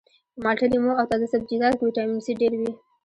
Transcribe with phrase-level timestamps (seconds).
[0.33, 2.71] په مالټه لیمو او تازه سبزیجاتو کې ویټامین سي ډیر وي